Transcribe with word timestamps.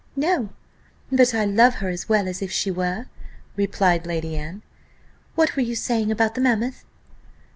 "No; 0.15 0.49
but 1.11 1.31
I 1.35 1.45
love 1.45 1.75
her 1.75 1.89
as 1.89 2.09
well 2.09 2.27
as 2.27 2.41
if 2.41 2.51
she 2.51 2.71
were," 2.71 3.05
replied 3.55 4.07
Lady 4.07 4.35
Anne. 4.35 4.63
"What 5.35 5.55
were 5.55 5.61
you 5.61 5.75
saying 5.75 6.11
about 6.11 6.33
the 6.33 6.41
mammoth?" 6.41 6.83